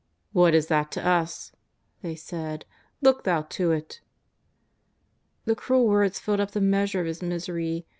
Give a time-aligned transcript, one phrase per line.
[0.01, 1.51] ^^ What is that to us?"
[2.01, 4.01] they said;^' look thou to it."
[5.45, 7.85] The cruel words filled up the measure of his misery.